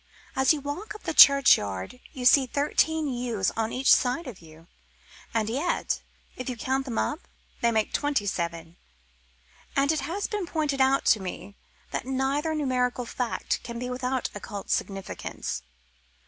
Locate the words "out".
10.81-11.05